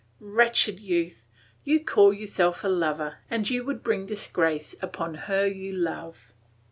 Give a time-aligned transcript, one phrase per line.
[0.19, 1.27] Wretched youth,
[1.63, 6.33] you call yourself a lover and you would bring disgrace upon her you love!